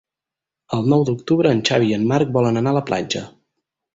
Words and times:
El 0.77 0.87
nou 0.93 1.03
d'octubre 1.09 1.51
en 1.57 1.61
Xavi 1.69 1.91
i 1.93 1.95
en 1.99 2.09
Marc 2.13 2.33
volen 2.39 2.57
anar 2.63 2.75
a 2.75 2.79
la 2.79 2.85
platja. 2.91 3.25